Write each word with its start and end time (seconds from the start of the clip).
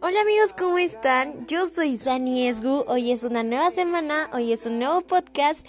Hola 0.00 0.20
amigos, 0.22 0.54
¿cómo 0.58 0.78
están? 0.78 1.46
Yo 1.48 1.66
soy 1.66 1.98
Sani 1.98 2.48
Esgu, 2.48 2.84
hoy 2.86 3.12
es 3.12 3.24
una 3.24 3.42
nueva 3.42 3.70
semana, 3.70 4.30
hoy 4.32 4.52
es 4.52 4.64
un 4.64 4.78
nuevo 4.78 5.02
podcast 5.02 5.66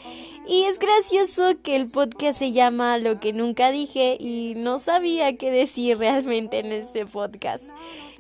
y 0.47 0.63
es 0.63 0.79
gracioso 0.79 1.61
que 1.61 1.75
el 1.75 1.89
podcast 1.89 2.39
se 2.39 2.53
llama 2.53 2.99
Lo 2.99 3.19
que 3.19 3.33
nunca 3.33 3.69
dije 3.69 4.15
y 4.17 4.53
no 4.55 4.79
sabía 4.79 5.35
qué 5.35 5.51
decir 5.51 5.97
realmente 5.97 6.59
en 6.59 6.71
este 6.71 7.05
podcast. 7.05 7.63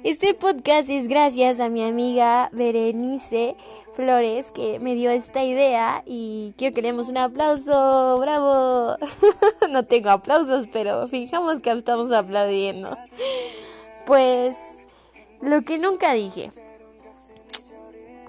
Este 0.03 0.33
podcast 0.33 0.89
es 0.89 1.07
gracias 1.07 1.61
a 1.61 1.69
mi 1.69 1.81
amiga 1.81 2.49
Berenice 2.51 3.55
Flores 3.93 4.51
que 4.51 4.79
me 4.79 4.95
dio 4.95 5.09
esta 5.09 5.45
idea 5.45 6.03
y 6.05 6.53
quiero 6.57 6.75
que 6.75 6.81
le 6.81 6.89
demos 6.89 7.07
un 7.07 7.17
aplauso, 7.17 8.17
bravo. 8.19 8.97
no 9.69 9.85
tengo 9.85 10.09
aplausos, 10.09 10.67
pero 10.73 11.07
fijamos 11.07 11.61
que 11.61 11.71
estamos 11.71 12.11
aplaudiendo. 12.11 12.97
Pues 14.05 14.57
lo 15.41 15.61
que 15.61 15.77
nunca 15.77 16.13
dije. 16.13 16.51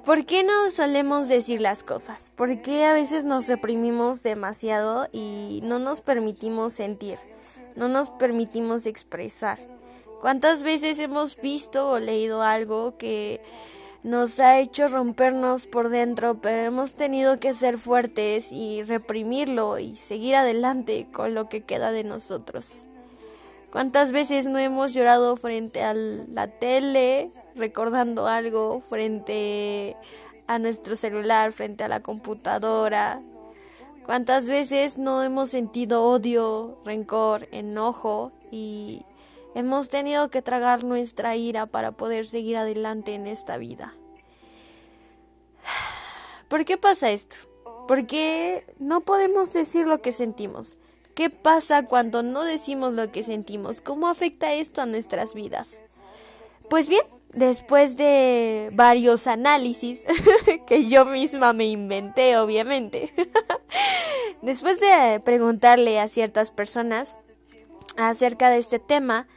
¿Por 0.05 0.27
qué 0.27 0.45
no 0.45 0.71
solemos 0.71 1.29
decir 1.29 1.61
las 1.61 1.83
cosas? 1.83 2.31
¿Por 2.37 2.61
qué 2.61 2.85
a 2.85 2.93
veces 2.93 3.25
nos 3.25 3.49
reprimimos 3.49 4.23
demasiado 4.23 5.09
y 5.13 5.61
no 5.65 5.79
nos 5.79 6.01
permitimos 6.03 6.75
sentir? 6.75 7.19
No 7.75 7.89
nos 7.89 8.11
permitimos 8.11 8.85
expresar. 8.85 9.59
¿Cuántas 10.21 10.63
veces 10.63 10.99
hemos 10.99 11.37
visto 11.37 11.89
o 11.89 11.99
leído 11.99 12.43
algo 12.43 12.97
que 12.99 13.41
nos 14.03 14.39
ha 14.41 14.61
hecho 14.61 14.89
rompernos 14.89 15.67
por 15.67 15.89
dentro, 15.89 16.41
pero 16.41 16.63
hemos 16.63 16.93
tenido 16.93 17.41
que 17.41 17.55
ser 17.55 17.79
fuertes 17.79 18.53
y 18.53 18.83
reprimirlo 18.83 19.79
y 19.79 19.97
seguir 19.97 20.37
adelante 20.37 21.07
con 21.11 21.35
lo 21.35 21.49
que 21.49 21.63
queda 21.63 21.91
de 21.91 22.05
nosotros? 22.05 22.87
¿Cuántas 23.75 24.13
veces 24.13 24.47
no 24.47 24.61
hemos 24.61 24.95
llorado 24.95 25.37
frente 25.37 25.83
a 25.83 25.95
la 25.95 26.47
tele, 26.47 27.29
recordando 27.57 28.29
algo, 28.29 28.81
frente 28.89 29.97
a 30.47 30.61
nuestro 30.61 30.95
celular, 30.95 31.51
frente 31.51 31.83
a 31.83 31.89
la 31.89 32.01
computadora? 32.01 33.21
¿Cuántas 34.07 34.47
veces 34.47 34.97
no 34.97 35.25
hemos 35.25 35.51
sentido 35.51 36.05
odio, 36.05 36.79
rencor, 36.85 37.49
enojo 37.51 38.31
y 38.53 39.05
Hemos 39.57 39.89
tenido 39.89 40.31
que 40.31 40.43
tragar 40.43 40.83
nuestra 40.83 41.37
ira 41.37 41.67
para 41.67 41.93
poder 41.93 42.27
seguir 42.27 42.57
adelante 42.57 43.15
en 43.15 43.29
esta 43.29 43.57
vida. 43.57 43.95
¿Por 46.49 46.65
qué 46.65 46.77
pasa 46.77 47.13
esto? 47.13 47.37
¿Por 47.87 48.05
qué 48.07 48.67
no 48.81 49.03
podemos 49.03 49.53
decir 49.53 49.87
lo 49.87 50.03
que 50.03 50.13
sentimos? 50.13 50.77
¿Qué 51.15 51.31
pasa 51.31 51.85
cuando 51.85 52.23
no 52.23 52.43
decimos 52.43 52.93
lo 52.93 53.13
que 53.13 53.23
sentimos? 53.23 53.81
¿Cómo 53.81 54.09
afecta 54.09 54.53
esto 54.53 54.83
a 54.83 54.87
nuestras 54.87 55.33
vidas? 55.33 55.79
Pues 56.69 56.89
bien, 56.89 57.05
después 57.33 57.97
de 57.97 58.71
varios 58.73 59.27
análisis 59.29 60.01
que 60.67 60.89
yo 60.89 61.05
misma 61.05 61.53
me 61.53 61.67
inventé, 61.67 62.37
obviamente, 62.37 63.13
después 64.43 64.81
de 64.81 65.21
preguntarle 65.21 66.01
a 66.01 66.09
ciertas 66.09 66.51
personas 66.51 67.17
acerca 67.97 68.51
de 68.51 68.59
este 68.59 68.81
tema, 68.81 69.29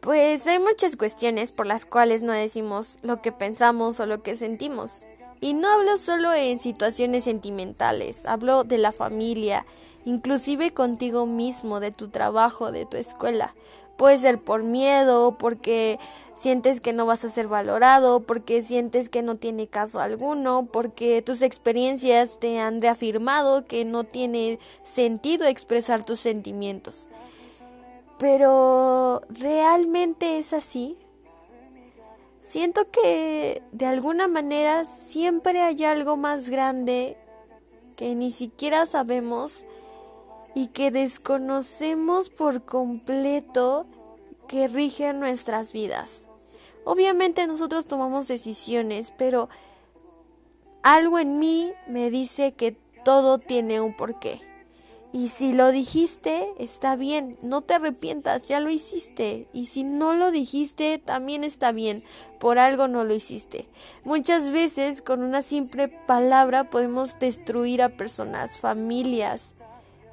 pues 0.00 0.46
hay 0.46 0.60
muchas 0.60 0.96
cuestiones 0.96 1.50
por 1.50 1.66
las 1.66 1.84
cuales 1.86 2.22
no 2.22 2.32
decimos 2.32 2.98
lo 3.02 3.22
que 3.22 3.32
pensamos 3.32 3.98
o 3.98 4.06
lo 4.06 4.22
que 4.22 4.36
sentimos. 4.36 5.04
Y 5.40 5.54
no 5.54 5.68
hablo 5.68 5.98
solo 5.98 6.32
en 6.32 6.58
situaciones 6.58 7.24
sentimentales, 7.24 8.24
hablo 8.24 8.64
de 8.64 8.78
la 8.78 8.92
familia, 8.92 9.66
inclusive 10.04 10.72
contigo 10.72 11.26
mismo, 11.26 11.80
de 11.80 11.90
tu 11.90 12.08
trabajo, 12.08 12.72
de 12.72 12.86
tu 12.86 12.96
escuela. 12.96 13.54
Puede 13.96 14.18
ser 14.18 14.40
por 14.40 14.62
miedo, 14.62 15.36
porque 15.38 15.98
sientes 16.36 16.80
que 16.80 16.92
no 16.92 17.06
vas 17.06 17.24
a 17.24 17.30
ser 17.30 17.48
valorado, 17.48 18.20
porque 18.20 18.62
sientes 18.62 19.08
que 19.08 19.22
no 19.22 19.36
tiene 19.36 19.68
caso 19.68 20.00
alguno, 20.00 20.68
porque 20.72 21.22
tus 21.22 21.42
experiencias 21.42 22.38
te 22.40 22.58
han 22.58 22.82
reafirmado 22.82 23.66
que 23.66 23.84
no 23.84 24.04
tiene 24.04 24.58
sentido 24.82 25.46
expresar 25.46 26.04
tus 26.04 26.20
sentimientos. 26.20 27.08
Pero 28.18 29.22
¿realmente 29.28 30.38
es 30.38 30.52
así? 30.52 30.96
Siento 32.40 32.90
que 32.90 33.62
de 33.72 33.86
alguna 33.86 34.28
manera 34.28 34.84
siempre 34.84 35.62
hay 35.62 35.84
algo 35.84 36.16
más 36.16 36.50
grande 36.50 37.16
que 37.96 38.14
ni 38.14 38.32
siquiera 38.32 38.86
sabemos 38.86 39.64
y 40.54 40.68
que 40.68 40.90
desconocemos 40.90 42.30
por 42.30 42.64
completo 42.64 43.86
que 44.48 44.68
rige 44.68 45.12
nuestras 45.12 45.72
vidas. 45.72 46.28
Obviamente 46.84 47.46
nosotros 47.46 47.86
tomamos 47.86 48.28
decisiones, 48.28 49.12
pero 49.16 49.48
algo 50.82 51.18
en 51.18 51.38
mí 51.38 51.72
me 51.88 52.10
dice 52.10 52.52
que 52.52 52.76
todo 53.04 53.38
tiene 53.38 53.80
un 53.80 53.96
porqué. 53.96 54.40
Y 55.14 55.28
si 55.28 55.52
lo 55.52 55.70
dijiste, 55.70 56.52
está 56.58 56.96
bien, 56.96 57.38
no 57.40 57.62
te 57.62 57.74
arrepientas, 57.74 58.48
ya 58.48 58.58
lo 58.58 58.68
hiciste. 58.68 59.46
Y 59.52 59.66
si 59.66 59.84
no 59.84 60.12
lo 60.12 60.32
dijiste, 60.32 60.98
también 60.98 61.44
está 61.44 61.70
bien, 61.70 62.02
por 62.40 62.58
algo 62.58 62.88
no 62.88 63.04
lo 63.04 63.14
hiciste. 63.14 63.68
Muchas 64.02 64.50
veces 64.50 65.02
con 65.02 65.22
una 65.22 65.40
simple 65.40 65.86
palabra 65.86 66.64
podemos 66.64 67.16
destruir 67.20 67.80
a 67.80 67.90
personas, 67.90 68.58
familias, 68.58 69.54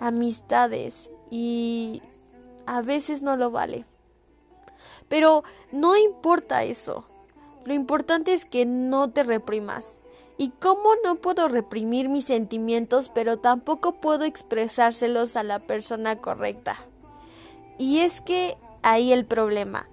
amistades 0.02 1.10
y 1.30 2.02
a 2.66 2.82
veces 2.82 3.22
no 3.22 3.38
lo 3.38 3.52
vale. 3.52 3.86
Pero 5.08 5.44
no 5.72 5.96
importa 5.96 6.64
eso. 6.64 7.06
Lo 7.66 7.74
importante 7.74 8.34
es 8.34 8.44
que 8.44 8.66
no 8.66 9.12
te 9.12 9.24
reprimas. 9.24 10.00
¿Y 10.38 10.50
cómo 10.50 10.90
no 11.04 11.16
puedo 11.18 11.48
reprimir 11.48 12.10
mis 12.10 12.26
sentimientos, 12.26 13.10
pero 13.14 13.38
tampoco 13.38 13.94
puedo 13.94 14.26
expresárselos 14.26 15.36
a 15.36 15.44
la 15.44 15.60
persona 15.60 16.16
correcta? 16.16 16.78
Y 17.78 18.00
es 18.00 18.22
que 18.22 18.58
ahí 18.82 19.14
el 19.14 19.26
problema. 19.26 19.88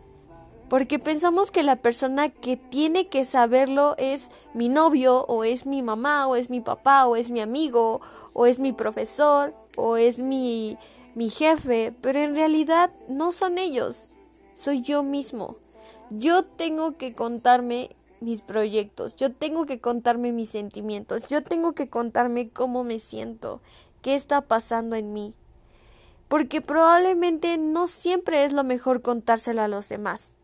Porque 0.69 0.99
pensamos 0.99 1.51
que 1.51 1.63
la 1.63 1.77
persona 1.77 2.29
que 2.29 2.59
tiene 2.59 3.07
que 3.07 3.25
saberlo 3.25 3.95
es 3.97 4.29
mi 4.53 4.69
novio, 4.69 5.25
o 5.27 5.45
es 5.45 5.65
mi 5.65 5.83
mamá, 5.83 6.27
o 6.27 6.37
es 6.37 6.51
mi 6.51 6.61
papá, 6.61 7.07
o 7.07 7.17
es 7.17 7.31
mi 7.31 7.41
amigo, 7.41 8.03
o 8.35 8.45
es 8.45 8.59
mi 8.59 8.73
profesor, 8.75 9.55
o 9.77 9.97
es 9.97 10.19
mi, 10.19 10.77
mi 11.15 11.31
jefe, 11.31 11.95
pero 12.03 12.19
en 12.19 12.35
realidad 12.35 12.91
no 13.09 13.33
son 13.33 13.57
ellos, 13.57 14.05
soy 14.57 14.83
yo 14.83 15.03
mismo. 15.03 15.57
Yo 16.11 16.45
tengo 16.45 16.97
que 16.97 17.15
contarme 17.15 17.91
mis 18.21 18.43
proyectos, 18.43 19.17
yo 19.17 19.33
tengo 19.33 19.65
que 19.65 19.81
contarme 19.81 20.33
mis 20.33 20.51
sentimientos, 20.51 21.27
yo 21.29 21.43
tengo 21.43 21.73
que 21.73 21.89
contarme 21.89 22.51
cómo 22.51 22.85
me 22.85 22.99
siento, 22.99 23.61
qué 24.03 24.15
está 24.15 24.43
pasando 24.43 24.97
en 24.97 25.15
mí. 25.15 25.35
Porque 26.29 26.61
probablemente 26.61 27.57
no 27.57 27.89
siempre 27.89 28.45
es 28.45 28.53
lo 28.53 28.65
mejor 28.65 29.01
contárselo 29.01 29.63
a 29.63 29.69
los 29.69 29.89
demás. 29.89 30.35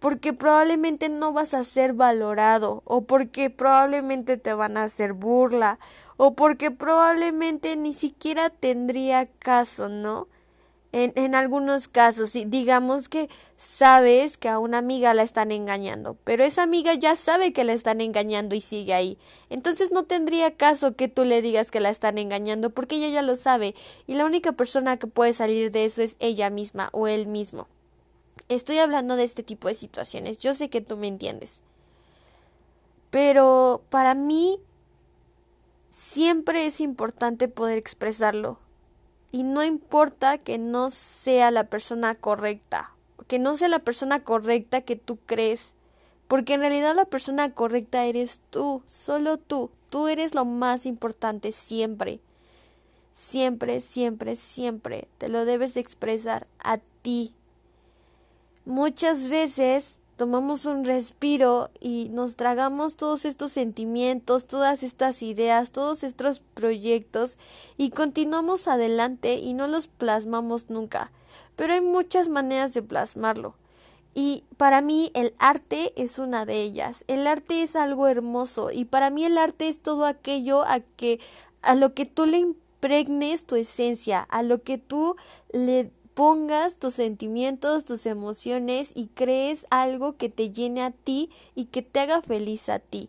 Porque 0.00 0.32
probablemente 0.32 1.08
no 1.08 1.32
vas 1.32 1.54
a 1.54 1.62
ser 1.62 1.92
valorado, 1.92 2.82
o 2.84 3.02
porque 3.02 3.50
probablemente 3.50 4.36
te 4.36 4.52
van 4.54 4.76
a 4.76 4.84
hacer 4.84 5.12
burla, 5.12 5.78
o 6.16 6.34
porque 6.34 6.70
probablemente 6.70 7.76
ni 7.76 7.94
siquiera 7.94 8.50
tendría 8.50 9.26
caso, 9.38 9.88
¿no? 9.88 10.28
En, 10.92 11.12
en, 11.14 11.34
algunos 11.34 11.86
casos, 11.86 12.32
digamos 12.32 13.08
que 13.08 13.30
sabes 13.56 14.36
que 14.36 14.48
a 14.48 14.58
una 14.58 14.78
amiga 14.78 15.14
la 15.14 15.22
están 15.22 15.52
engañando, 15.52 16.16
pero 16.24 16.42
esa 16.42 16.64
amiga 16.64 16.94
ya 16.94 17.14
sabe 17.14 17.52
que 17.52 17.64
la 17.64 17.74
están 17.74 18.00
engañando 18.00 18.56
y 18.56 18.60
sigue 18.60 18.92
ahí. 18.92 19.18
Entonces 19.50 19.92
no 19.92 20.02
tendría 20.02 20.56
caso 20.56 20.96
que 20.96 21.08
tú 21.08 21.24
le 21.24 21.42
digas 21.42 21.70
que 21.70 21.78
la 21.80 21.90
están 21.90 22.18
engañando 22.18 22.70
porque 22.70 22.96
ella 22.96 23.08
ya 23.08 23.22
lo 23.22 23.36
sabe 23.36 23.76
y 24.06 24.14
la 24.14 24.26
única 24.26 24.52
persona 24.52 24.96
que 24.96 25.06
puede 25.06 25.32
salir 25.32 25.70
de 25.70 25.84
eso 25.84 26.02
es 26.02 26.16
ella 26.18 26.50
misma 26.50 26.88
o 26.92 27.06
él 27.06 27.28
mismo. 27.28 27.68
Estoy 28.48 28.78
hablando 28.78 29.16
de 29.16 29.24
este 29.24 29.42
tipo 29.42 29.68
de 29.68 29.74
situaciones, 29.74 30.38
yo 30.38 30.54
sé 30.54 30.70
que 30.70 30.80
tú 30.80 30.96
me 30.96 31.08
entiendes. 31.08 31.60
Pero 33.10 33.82
para 33.90 34.14
mí 34.14 34.60
siempre 35.90 36.66
es 36.66 36.80
importante 36.80 37.48
poder 37.48 37.78
expresarlo 37.78 38.58
y 39.32 39.42
no 39.42 39.64
importa 39.64 40.38
que 40.38 40.58
no 40.58 40.90
sea 40.90 41.50
la 41.50 41.64
persona 41.64 42.14
correcta, 42.14 42.92
que 43.26 43.38
no 43.38 43.56
sea 43.56 43.68
la 43.68 43.78
persona 43.80 44.24
correcta 44.24 44.80
que 44.80 44.96
tú 44.96 45.18
crees, 45.26 45.72
porque 46.26 46.54
en 46.54 46.60
realidad 46.60 46.94
la 46.94 47.04
persona 47.04 47.52
correcta 47.54 48.04
eres 48.04 48.40
tú, 48.50 48.82
solo 48.86 49.36
tú, 49.38 49.70
tú 49.88 50.08
eres 50.08 50.34
lo 50.34 50.44
más 50.44 50.86
importante 50.86 51.52
siempre. 51.52 52.20
Siempre, 53.14 53.80
siempre, 53.80 54.34
siempre 54.34 55.06
te 55.18 55.28
lo 55.28 55.44
debes 55.44 55.74
de 55.74 55.80
expresar 55.80 56.46
a 56.58 56.78
ti. 57.02 57.34
Muchas 58.66 59.28
veces 59.28 60.00
tomamos 60.16 60.66
un 60.66 60.84
respiro 60.84 61.70
y 61.80 62.10
nos 62.10 62.36
tragamos 62.36 62.96
todos 62.96 63.24
estos 63.24 63.52
sentimientos, 63.52 64.44
todas 64.44 64.82
estas 64.82 65.22
ideas, 65.22 65.70
todos 65.70 66.02
estos 66.02 66.40
proyectos 66.40 67.38
y 67.78 67.88
continuamos 67.88 68.68
adelante 68.68 69.36
y 69.36 69.54
no 69.54 69.66
los 69.66 69.86
plasmamos 69.86 70.68
nunca. 70.68 71.10
Pero 71.56 71.72
hay 71.72 71.80
muchas 71.80 72.28
maneras 72.28 72.74
de 72.74 72.82
plasmarlo. 72.82 73.54
Y 74.14 74.44
para 74.58 74.82
mí 74.82 75.10
el 75.14 75.32
arte 75.38 75.94
es 75.96 76.18
una 76.18 76.44
de 76.44 76.60
ellas. 76.60 77.04
El 77.08 77.26
arte 77.26 77.62
es 77.62 77.74
algo 77.74 78.08
hermoso 78.08 78.70
y 78.70 78.84
para 78.84 79.08
mí 79.08 79.24
el 79.24 79.38
arte 79.38 79.68
es 79.68 79.80
todo 79.80 80.04
aquello 80.04 80.66
a 80.66 80.80
que 80.80 81.18
a 81.62 81.74
lo 81.74 81.94
que 81.94 82.04
tú 82.04 82.26
le 82.26 82.38
impregnes 82.38 83.46
tu 83.46 83.56
esencia, 83.56 84.20
a 84.20 84.42
lo 84.42 84.62
que 84.62 84.76
tú 84.76 85.16
le 85.50 85.90
pongas 86.20 86.76
tus 86.76 86.92
sentimientos, 86.92 87.86
tus 87.86 88.04
emociones 88.04 88.92
y 88.94 89.06
crees 89.06 89.64
algo 89.70 90.18
que 90.18 90.28
te 90.28 90.50
llene 90.50 90.82
a 90.82 90.90
ti 90.90 91.30
y 91.54 91.64
que 91.64 91.80
te 91.80 91.98
haga 91.98 92.20
feliz 92.20 92.68
a 92.68 92.78
ti. 92.78 93.08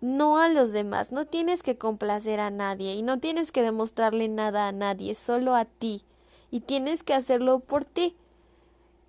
No 0.00 0.38
a 0.38 0.48
los 0.48 0.70
demás, 0.70 1.10
no 1.10 1.26
tienes 1.26 1.64
que 1.64 1.76
complacer 1.76 2.38
a 2.38 2.50
nadie 2.50 2.94
y 2.94 3.02
no 3.02 3.18
tienes 3.18 3.50
que 3.50 3.64
demostrarle 3.64 4.28
nada 4.28 4.68
a 4.68 4.72
nadie, 4.72 5.16
solo 5.16 5.56
a 5.56 5.64
ti. 5.64 6.04
Y 6.52 6.60
tienes 6.60 7.02
que 7.02 7.12
hacerlo 7.12 7.58
por 7.58 7.84
ti. 7.84 8.14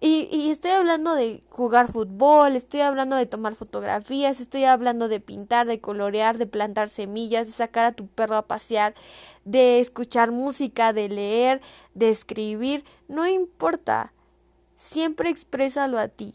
Y, 0.01 0.30
y, 0.31 0.50
estoy 0.50 0.72
hablando 0.72 1.13
de 1.13 1.44
jugar 1.50 1.92
fútbol, 1.92 2.56
estoy 2.56 2.80
hablando 2.80 3.18
de 3.18 3.25
tomar 3.25 3.56
fotografías, 3.56 4.40
estoy 4.40 4.63
hablando 4.63 5.10
de 5.10 5.19
pintar, 5.19 5.68
de 5.68 5.81
colorear, 5.81 6.38
de 6.38 6.48
plantar 6.48 6.88
semillas, 6.88 7.48
de 7.48 7.51
sacar 7.51 7.86
a 7.86 7.92
tu 7.92 8.07
perro 8.07 8.38
a 8.38 8.48
pasear, 8.48 8.96
de 9.44 9.81
escuchar 9.81 10.31
música, 10.31 10.94
de 10.94 11.10
leer, 11.10 11.62
de 11.96 12.10
escribir, 12.10 12.86
no 13.10 13.28
importa. 13.28 14.13
Siempre 14.75 15.30
exprésalo 15.30 16.00
a 16.00 16.07
ti. 16.07 16.34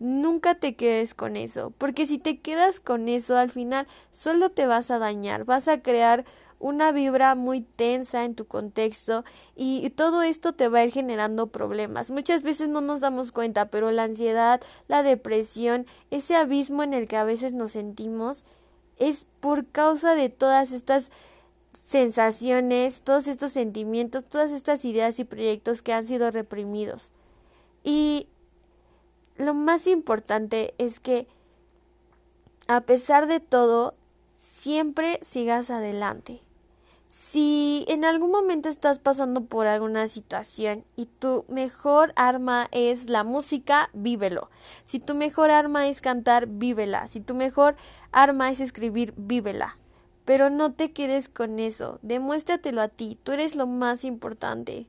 Nunca 0.00 0.54
te 0.56 0.76
quedes 0.76 1.14
con 1.14 1.36
eso, 1.36 1.72
porque 1.78 2.06
si 2.06 2.18
te 2.18 2.38
quedas 2.40 2.78
con 2.78 3.08
eso 3.08 3.36
al 3.36 3.50
final 3.50 3.88
solo 4.12 4.50
te 4.50 4.66
vas 4.66 4.90
a 4.90 4.98
dañar, 4.98 5.44
vas 5.44 5.66
a 5.66 5.82
crear 5.82 6.24
una 6.58 6.92
vibra 6.92 7.34
muy 7.34 7.60
tensa 7.60 8.24
en 8.24 8.34
tu 8.34 8.46
contexto 8.46 9.24
y 9.54 9.88
todo 9.90 10.22
esto 10.22 10.52
te 10.54 10.68
va 10.68 10.80
a 10.80 10.84
ir 10.84 10.92
generando 10.92 11.48
problemas. 11.48 12.10
Muchas 12.10 12.42
veces 12.42 12.68
no 12.68 12.80
nos 12.80 13.00
damos 13.00 13.32
cuenta, 13.32 13.70
pero 13.70 13.90
la 13.90 14.04
ansiedad, 14.04 14.60
la 14.88 15.02
depresión, 15.02 15.86
ese 16.10 16.34
abismo 16.34 16.82
en 16.82 16.94
el 16.94 17.08
que 17.08 17.16
a 17.16 17.24
veces 17.24 17.52
nos 17.52 17.72
sentimos 17.72 18.44
es 18.98 19.26
por 19.40 19.66
causa 19.66 20.14
de 20.14 20.28
todas 20.28 20.72
estas 20.72 21.10
sensaciones, 21.84 23.02
todos 23.02 23.28
estos 23.28 23.52
sentimientos, 23.52 24.24
todas 24.24 24.50
estas 24.50 24.84
ideas 24.84 25.18
y 25.18 25.24
proyectos 25.24 25.82
que 25.82 25.92
han 25.92 26.06
sido 26.06 26.30
reprimidos. 26.30 27.10
Y 27.84 28.26
lo 29.36 29.54
más 29.54 29.86
importante 29.86 30.74
es 30.78 30.98
que 30.98 31.28
a 32.66 32.82
pesar 32.82 33.26
de 33.26 33.40
todo, 33.40 33.94
siempre 34.36 35.18
sigas 35.22 35.70
adelante. 35.70 36.42
Si 37.08 37.86
en 37.88 38.04
algún 38.04 38.30
momento 38.30 38.68
estás 38.68 38.98
pasando 38.98 39.46
por 39.46 39.66
alguna 39.66 40.08
situación 40.08 40.84
y 40.94 41.06
tu 41.06 41.46
mejor 41.48 42.12
arma 42.16 42.68
es 42.70 43.08
la 43.08 43.24
música, 43.24 43.88
vívelo. 43.94 44.50
Si 44.84 44.98
tu 44.98 45.14
mejor 45.14 45.50
arma 45.50 45.88
es 45.88 46.02
cantar, 46.02 46.46
vívela. 46.46 47.08
Si 47.08 47.20
tu 47.20 47.34
mejor 47.34 47.76
arma 48.12 48.50
es 48.50 48.60
escribir, 48.60 49.14
vívela. 49.16 49.78
Pero 50.26 50.50
no 50.50 50.74
te 50.74 50.92
quedes 50.92 51.30
con 51.30 51.58
eso. 51.58 51.98
Demuéstratelo 52.02 52.82
a 52.82 52.88
ti. 52.88 53.18
Tú 53.22 53.32
eres 53.32 53.54
lo 53.54 53.66
más 53.66 54.04
importante. 54.04 54.86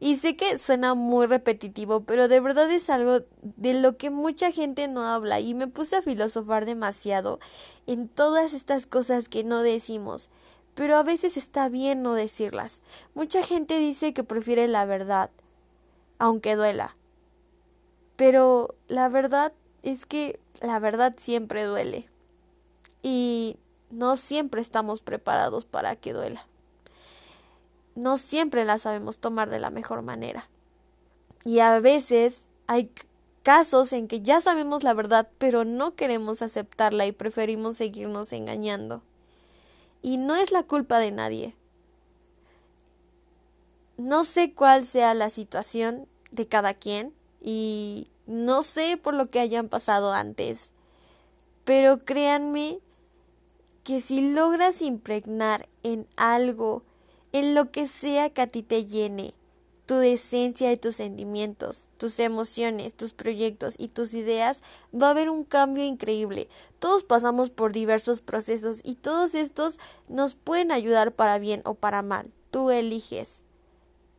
Y 0.00 0.16
sé 0.16 0.34
que 0.34 0.58
suena 0.58 0.94
muy 0.94 1.26
repetitivo, 1.26 2.00
pero 2.00 2.26
de 2.26 2.40
verdad 2.40 2.68
es 2.72 2.90
algo 2.90 3.20
de 3.40 3.74
lo 3.74 3.96
que 3.96 4.10
mucha 4.10 4.50
gente 4.50 4.88
no 4.88 5.06
habla 5.06 5.38
y 5.38 5.54
me 5.54 5.68
puse 5.68 5.94
a 5.94 6.02
filosofar 6.02 6.66
demasiado 6.66 7.38
en 7.86 8.08
todas 8.08 8.52
estas 8.52 8.86
cosas 8.86 9.28
que 9.28 9.44
no 9.44 9.62
decimos 9.62 10.28
pero 10.74 10.96
a 10.96 11.02
veces 11.02 11.36
está 11.36 11.68
bien 11.68 12.02
no 12.02 12.14
decirlas. 12.14 12.80
Mucha 13.14 13.42
gente 13.42 13.78
dice 13.78 14.12
que 14.12 14.24
prefiere 14.24 14.68
la 14.68 14.84
verdad, 14.84 15.30
aunque 16.18 16.56
duela. 16.56 16.96
Pero 18.16 18.74
la 18.88 19.08
verdad 19.08 19.52
es 19.82 20.06
que 20.06 20.38
la 20.60 20.78
verdad 20.78 21.14
siempre 21.18 21.64
duele. 21.64 22.08
Y 23.02 23.56
no 23.90 24.16
siempre 24.16 24.62
estamos 24.62 25.02
preparados 25.02 25.66
para 25.66 25.96
que 25.96 26.12
duela. 26.12 26.46
No 27.94 28.16
siempre 28.16 28.64
la 28.64 28.78
sabemos 28.78 29.18
tomar 29.18 29.50
de 29.50 29.60
la 29.60 29.70
mejor 29.70 30.02
manera. 30.02 30.48
Y 31.44 31.58
a 31.58 31.78
veces 31.80 32.46
hay 32.66 32.90
casos 33.42 33.92
en 33.92 34.08
que 34.08 34.22
ya 34.22 34.40
sabemos 34.40 34.84
la 34.84 34.94
verdad, 34.94 35.28
pero 35.38 35.64
no 35.64 35.94
queremos 35.94 36.40
aceptarla 36.40 37.06
y 37.06 37.12
preferimos 37.12 37.76
seguirnos 37.76 38.32
engañando. 38.32 39.02
Y 40.02 40.16
no 40.16 40.34
es 40.34 40.50
la 40.50 40.64
culpa 40.64 40.98
de 40.98 41.12
nadie. 41.12 41.56
No 43.96 44.24
sé 44.24 44.52
cuál 44.52 44.84
sea 44.84 45.14
la 45.14 45.30
situación 45.30 46.08
de 46.30 46.46
cada 46.48 46.74
quien 46.74 47.14
y 47.40 48.08
no 48.26 48.62
sé 48.62 48.96
por 48.96 49.14
lo 49.14 49.30
que 49.30 49.40
hayan 49.40 49.68
pasado 49.68 50.12
antes, 50.12 50.70
pero 51.64 52.04
créanme 52.04 52.80
que 53.84 54.00
si 54.00 54.32
logras 54.32 54.82
impregnar 54.82 55.68
en 55.82 56.06
algo, 56.16 56.82
en 57.32 57.54
lo 57.54 57.70
que 57.70 57.86
sea 57.86 58.30
que 58.30 58.42
a 58.42 58.46
ti 58.46 58.62
te 58.62 58.86
llene, 58.86 59.34
tu 59.92 60.00
esencia 60.00 60.72
y 60.72 60.78
tus 60.78 60.96
sentimientos, 60.96 61.86
tus 61.98 62.18
emociones, 62.18 62.94
tus 62.94 63.12
proyectos 63.12 63.74
y 63.76 63.88
tus 63.88 64.14
ideas, 64.14 64.62
va 64.90 65.08
a 65.08 65.10
haber 65.10 65.28
un 65.28 65.44
cambio 65.44 65.84
increíble. 65.84 66.48
Todos 66.78 67.04
pasamos 67.04 67.50
por 67.50 67.74
diversos 67.74 68.22
procesos 68.22 68.80
y 68.84 68.94
todos 68.94 69.34
estos 69.34 69.78
nos 70.08 70.34
pueden 70.34 70.72
ayudar 70.72 71.12
para 71.12 71.38
bien 71.38 71.60
o 71.66 71.74
para 71.74 72.00
mal. 72.00 72.30
Tú 72.50 72.70
eliges. 72.70 73.44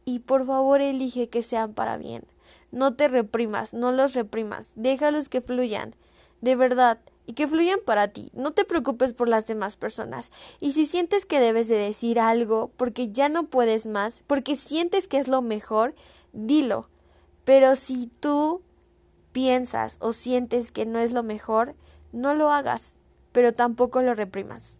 Y 0.05 0.19
por 0.19 0.45
favor 0.45 0.79
elige 0.79 1.27
que 1.27 1.41
sean 1.41 1.73
para 1.73 1.97
bien. 1.97 2.23
No 2.69 2.93
te 2.93 3.07
reprimas, 3.07 3.73
no 3.73 3.91
los 3.91 4.13
reprimas, 4.13 4.73
déjalos 4.75 5.27
que 5.27 5.41
fluyan. 5.41 5.95
De 6.41 6.55
verdad, 6.55 6.99
y 7.25 7.33
que 7.33 7.47
fluyan 7.47 7.79
para 7.85 8.09
ti. 8.09 8.29
No 8.33 8.51
te 8.51 8.65
preocupes 8.65 9.13
por 9.13 9.27
las 9.27 9.47
demás 9.47 9.77
personas. 9.77 10.31
Y 10.59 10.73
si 10.73 10.85
sientes 10.85 11.25
que 11.25 11.39
debes 11.39 11.67
de 11.67 11.77
decir 11.77 12.19
algo 12.19 12.71
porque 12.77 13.11
ya 13.11 13.29
no 13.29 13.45
puedes 13.45 13.85
más, 13.85 14.15
porque 14.27 14.55
sientes 14.55 15.07
que 15.07 15.17
es 15.17 15.27
lo 15.27 15.41
mejor, 15.41 15.95
dilo. 16.33 16.89
Pero 17.45 17.75
si 17.75 18.07
tú 18.19 18.61
piensas 19.31 19.97
o 19.99 20.13
sientes 20.13 20.71
que 20.71 20.85
no 20.85 20.99
es 20.99 21.11
lo 21.11 21.23
mejor, 21.23 21.75
no 22.11 22.33
lo 22.33 22.51
hagas, 22.51 22.93
pero 23.31 23.53
tampoco 23.53 24.01
lo 24.01 24.13
reprimas. 24.15 24.79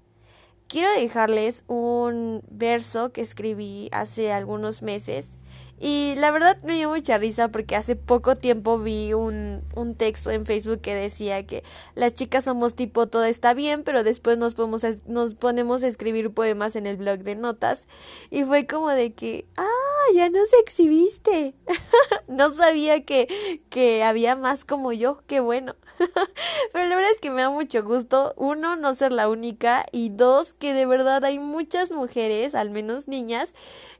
Quiero 0.68 0.90
dejarles 0.94 1.64
un 1.68 2.42
verso 2.50 3.12
que 3.12 3.22
escribí 3.22 3.90
hace 3.92 4.32
algunos 4.32 4.82
meses 4.82 5.36
y 5.80 6.16
la 6.18 6.32
verdad 6.32 6.58
me 6.64 6.76
dio 6.76 6.90
mucha 6.90 7.18
risa 7.18 7.50
porque 7.50 7.76
hace 7.76 7.96
poco 7.96 8.36
tiempo 8.36 8.80
vi 8.80 9.14
un, 9.14 9.62
un 9.76 9.96
texto 9.96 10.32
en 10.32 10.46
Facebook 10.46 10.82
que 10.82 10.96
decía 10.96 11.46
que 11.46 11.64
las 11.96 12.14
chicas 12.14 12.46
somos 12.46 12.76
tipo 12.76 13.08
todo 13.08 13.26
está 13.26 13.54
bien, 13.54 13.84
pero 13.84 14.04
después 14.04 14.38
nos, 14.38 14.56
podemos, 14.56 14.84
nos 15.06 15.36
ponemos 15.36 15.84
a 15.84 15.88
escribir 15.88 16.34
poemas 16.34 16.76
en 16.76 16.88
el 16.88 16.98
blog 16.98 17.20
de 17.20 17.36
notas. 17.36 17.88
Y 18.30 18.44
fue 18.44 18.66
como 18.66 18.90
de 18.90 19.14
que, 19.14 19.46
ah, 19.58 20.14
ya 20.14 20.30
nos 20.30 20.48
exhibiste. 20.66 21.56
no 22.28 22.54
sabía 22.54 23.04
que, 23.04 23.62
que 23.70 24.04
había 24.04 24.36
más 24.36 24.66
como 24.66 24.94
yo, 24.94 25.22
qué 25.28 25.40
bueno. 25.40 25.76
Pero 26.74 26.88
la 26.88 26.96
verdad 26.96 27.12
es 27.12 27.20
que 27.20 27.30
me 27.30 27.42
da 27.42 27.50
mucho 27.50 27.84
gusto, 27.84 28.34
uno, 28.38 28.76
no 28.76 28.96
ser 28.96 29.12
la 29.12 29.30
única 29.30 29.86
y 29.92 30.10
dos, 30.10 30.54
que 30.54 30.74
de 30.74 30.86
verdad 30.86 31.24
hay 31.26 31.40
muchas 31.40 31.92
mujeres, 31.92 32.56
al 32.56 32.70
menos 32.70 33.08
niñas, 33.08 33.54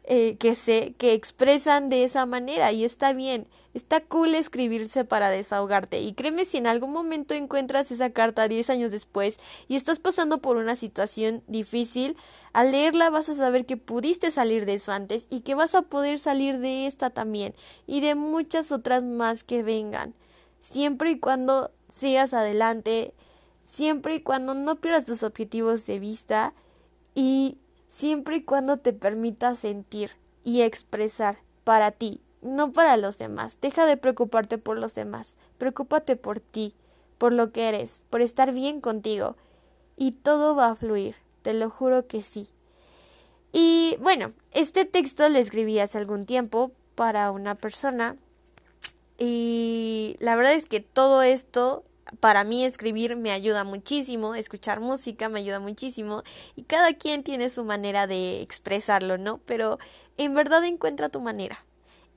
eh, 0.06 0.36
que 0.38 0.54
sé 0.56 0.96
que 0.98 1.14
expresan 1.14 1.90
de 1.90 2.04
esa 2.04 2.26
manera 2.26 2.72
y 2.72 2.84
está 2.84 3.14
bien. 3.14 3.48
Está 3.74 4.02
cool 4.02 4.36
escribirse 4.36 5.04
para 5.04 5.32
desahogarte 5.32 6.00
y 6.02 6.14
créeme 6.14 6.46
si 6.46 6.58
en 6.58 6.68
algún 6.68 6.92
momento 6.92 7.34
encuentras 7.34 7.90
esa 7.90 8.12
carta 8.12 8.48
10 8.48 8.70
años 8.70 8.92
después 8.92 9.40
y 9.68 9.78
estás 9.78 9.98
pasando 9.98 10.40
por 10.40 10.58
una 10.58 10.76
situación 10.76 11.42
difícil, 11.48 12.16
al 12.52 12.72
leerla 12.72 13.10
vas 13.10 13.30
a 13.30 13.36
saber 13.36 13.66
que 13.66 13.78
pudiste 13.78 14.30
salir 14.30 14.66
de 14.68 14.76
eso 14.76 14.92
antes 14.92 15.26
y 15.32 15.40
que 15.40 15.56
vas 15.56 15.74
a 15.74 15.82
poder 15.84 16.20
salir 16.20 16.60
de 16.60 16.86
esta 16.86 17.10
también 17.10 17.56
y 17.88 18.02
de 18.02 18.14
muchas 18.14 18.72
otras 18.72 19.04
más 19.04 19.44
que 19.44 19.64
vengan. 19.64 20.14
Siempre 20.62 21.12
y 21.12 21.20
cuando 21.20 21.72
sigas 21.90 22.34
adelante, 22.36 23.14
siempre 23.66 24.16
y 24.16 24.22
cuando 24.22 24.54
no 24.54 24.76
pierdas 24.76 25.06
tus 25.06 25.24
objetivos 25.24 25.88
de 25.88 25.98
vista 25.98 26.54
y 27.16 27.58
siempre 27.94 28.38
y 28.38 28.44
cuando 28.44 28.78
te 28.78 28.92
permitas 28.92 29.60
sentir 29.60 30.12
y 30.44 30.62
expresar 30.62 31.38
para 31.64 31.92
ti, 31.92 32.20
no 32.42 32.72
para 32.72 32.98
los 32.98 33.18
demás. 33.18 33.58
Deja 33.62 33.86
de 33.86 33.98
preocuparte 33.98 34.58
por 34.58 34.78
los 34.78 34.96
demás, 34.96 35.36
preocúpate 35.58 36.16
por 36.16 36.40
ti, 36.40 36.74
por 37.18 37.32
lo 37.32 37.52
que 37.52 37.70
eres, 37.70 38.00
por 38.10 38.22
estar 38.22 38.52
bien 38.52 38.82
contigo 38.82 39.36
y 39.96 40.12
todo 40.12 40.56
va 40.56 40.72
a 40.72 40.76
fluir, 40.76 41.16
te 41.42 41.54
lo 41.54 41.70
juro 41.70 42.08
que 42.08 42.22
sí. 42.22 42.50
Y 43.52 43.98
bueno, 44.02 44.34
este 44.52 44.84
texto 44.84 45.30
lo 45.30 45.38
escribí 45.38 45.80
hace 45.80 46.00
algún 46.00 46.26
tiempo 46.26 46.72
para 46.96 47.32
una 47.32 47.56
persona 47.56 48.18
y 49.20 50.16
la 50.20 50.36
verdad 50.36 50.54
es 50.54 50.66
que 50.66 50.80
todo 50.80 51.22
esto 51.22 51.84
para 52.20 52.44
mí 52.44 52.64
escribir 52.64 53.16
me 53.16 53.32
ayuda 53.32 53.64
muchísimo, 53.64 54.36
escuchar 54.36 54.80
música 54.80 55.30
me 55.30 55.40
ayuda 55.40 55.60
muchísimo 55.60 56.24
y 56.56 56.64
cada 56.64 56.94
quien 56.94 57.24
tiene 57.24 57.50
su 57.50 57.64
manera 57.64 58.08
de 58.08 58.42
expresarlo, 58.42 59.18
¿no? 59.18 59.40
Pero 59.46 59.80
en 60.18 60.34
verdad 60.34 60.64
encuentra 60.66 61.10
tu 61.10 61.22
manera. 61.22 61.66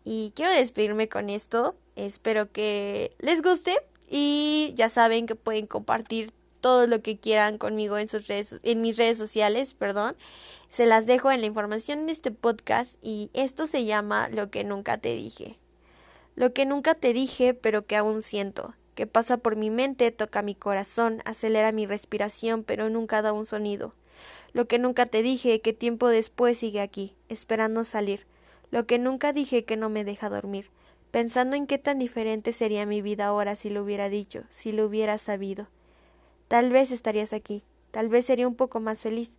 Y 0.04 0.32
quiero 0.36 0.52
despedirme 0.52 1.08
con 1.08 1.30
esto 1.30 1.74
Espero 1.96 2.52
que 2.52 3.16
les 3.18 3.40
guste 3.40 3.74
y 4.08 4.72
ya 4.76 4.90
saben 4.90 5.26
que 5.26 5.34
pueden 5.34 5.66
compartir 5.66 6.30
todo 6.60 6.86
lo 6.86 7.00
que 7.00 7.18
quieran 7.18 7.56
conmigo 7.56 7.96
en 7.96 8.10
sus 8.10 8.28
redes, 8.28 8.60
en 8.62 8.82
mis 8.82 8.98
redes 8.98 9.16
sociales, 9.16 9.72
perdón. 9.72 10.14
Se 10.68 10.84
las 10.84 11.06
dejo 11.06 11.32
en 11.32 11.40
la 11.40 11.46
información 11.46 12.06
de 12.06 12.12
este 12.12 12.30
podcast 12.30 12.96
y 13.00 13.30
esto 13.32 13.66
se 13.66 13.86
llama 13.86 14.28
Lo 14.28 14.50
que 14.50 14.62
nunca 14.62 14.98
te 14.98 15.16
dije. 15.16 15.58
Lo 16.34 16.52
que 16.52 16.66
nunca 16.66 16.94
te 16.94 17.14
dije, 17.14 17.54
pero 17.54 17.86
que 17.86 17.96
aún 17.96 18.20
siento, 18.20 18.74
que 18.96 19.06
pasa 19.06 19.36
por 19.36 19.54
mi 19.54 19.70
mente, 19.70 20.10
toca 20.10 20.42
mi 20.42 20.56
corazón, 20.56 21.22
acelera 21.24 21.70
mi 21.70 21.86
respiración, 21.86 22.64
pero 22.64 22.90
nunca 22.90 23.22
da 23.22 23.32
un 23.32 23.46
sonido. 23.46 23.94
Lo 24.52 24.66
que 24.66 24.80
nunca 24.80 25.06
te 25.06 25.22
dije, 25.22 25.60
que 25.60 25.72
tiempo 25.72 26.08
después 26.08 26.58
sigue 26.58 26.80
aquí, 26.80 27.14
esperando 27.28 27.84
salir. 27.84 28.26
Lo 28.72 28.86
que 28.86 28.98
nunca 28.98 29.32
dije 29.32 29.64
que 29.64 29.76
no 29.76 29.90
me 29.90 30.02
deja 30.02 30.28
dormir, 30.28 30.70
pensando 31.12 31.54
en 31.54 31.68
qué 31.68 31.78
tan 31.78 32.00
diferente 32.00 32.52
sería 32.52 32.86
mi 32.86 33.02
vida 33.02 33.26
ahora 33.26 33.54
si 33.54 33.70
lo 33.70 33.84
hubiera 33.84 34.08
dicho, 34.08 34.42
si 34.50 34.72
lo 34.72 34.86
hubiera 34.86 35.18
sabido. 35.18 35.68
Tal 36.48 36.70
vez 36.70 36.90
estarías 36.90 37.32
aquí, 37.32 37.62
tal 37.92 38.08
vez 38.08 38.26
sería 38.26 38.48
un 38.48 38.56
poco 38.56 38.80
más 38.80 39.00
feliz, 39.00 39.30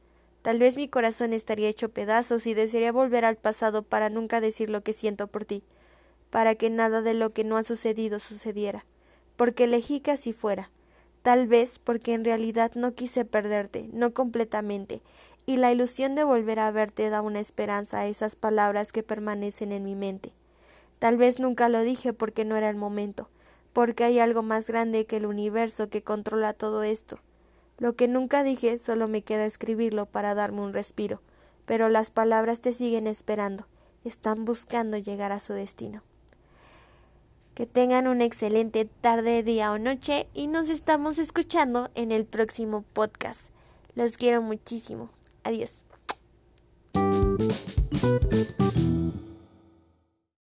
tal 0.43 0.59
vez 0.59 0.77
mi 0.77 0.87
corazón 0.87 1.33
estaría 1.33 1.67
hecho 1.67 1.89
pedazos 1.89 2.47
y 2.47 2.53
desearía 2.53 2.93
volver 2.93 3.25
al 3.25 3.35
pasado 3.35 3.83
para 3.83 4.09
nunca 4.09 4.39
decir 4.39 4.69
lo 4.69 4.83
que 4.83 4.93
siento 4.93 5.27
por 5.27 5.43
ti 5.43 5.63
para 6.29 6.55
que 6.55 6.69
nada 6.69 7.01
de 7.01 7.13
lo 7.13 7.33
que 7.33 7.43
no 7.43 7.57
ha 7.57 7.63
sucedido 7.63 8.19
sucediera, 8.19 8.85
porque 9.37 9.63
elegí 9.63 10.01
que 10.01 10.11
así 10.11 10.33
fuera, 10.33 10.69
tal 11.21 11.47
vez 11.47 11.79
porque 11.79 12.13
en 12.13 12.25
realidad 12.25 12.73
no 12.75 12.93
quise 12.93 13.23
perderte, 13.23 13.89
no 13.93 14.13
completamente, 14.13 15.01
y 15.45 15.57
la 15.57 15.71
ilusión 15.71 16.15
de 16.15 16.25
volver 16.25 16.59
a 16.59 16.71
verte 16.71 17.09
da 17.09 17.21
una 17.21 17.39
esperanza 17.39 17.99
a 17.99 18.07
esas 18.07 18.35
palabras 18.35 18.91
que 18.91 19.03
permanecen 19.03 19.71
en 19.71 19.85
mi 19.85 19.95
mente. 19.95 20.33
Tal 20.99 21.15
vez 21.15 21.39
nunca 21.39 21.69
lo 21.69 21.81
dije 21.81 22.11
porque 22.11 22.43
no 22.43 22.57
era 22.57 22.69
el 22.69 22.75
momento, 22.75 23.29
porque 23.71 24.03
hay 24.03 24.19
algo 24.19 24.41
más 24.41 24.67
grande 24.67 25.05
que 25.05 25.17
el 25.17 25.25
universo 25.25 25.89
que 25.89 26.01
controla 26.01 26.53
todo 26.53 26.83
esto. 26.83 27.19
Lo 27.77 27.95
que 27.95 28.07
nunca 28.07 28.43
dije 28.43 28.77
solo 28.79 29.07
me 29.07 29.21
queda 29.21 29.45
escribirlo 29.45 30.07
para 30.07 30.33
darme 30.33 30.61
un 30.61 30.73
respiro, 30.73 31.21
pero 31.65 31.87
las 31.87 32.09
palabras 32.09 32.59
te 32.59 32.73
siguen 32.73 33.05
esperando, 33.05 33.67
están 34.03 34.45
buscando 34.45 34.97
llegar 34.97 35.31
a 35.31 35.39
su 35.39 35.53
destino. 35.53 36.01
Que 37.57 37.65
tengan 37.65 38.05
una 38.05 38.23
excelente 38.23 38.85
tarde, 38.85 39.41
día 39.41 39.71
o 39.71 39.79
noche 39.79 40.27
y 40.35 40.45
nos 40.45 40.69
estamos 40.69 41.17
escuchando 41.17 41.89
en 41.95 42.11
el 42.11 42.23
próximo 42.23 42.83
podcast. 42.93 43.49
Los 43.95 44.15
quiero 44.15 44.43
muchísimo. 44.43 45.09
Adiós. 45.43 45.83